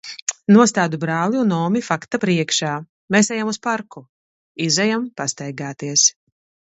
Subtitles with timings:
[0.53, 2.71] Nostādu brāli un omi fakta priekšā:
[3.17, 4.03] "Mēs ejam uz parku!"
[4.69, 6.07] Izejam pastaigāties.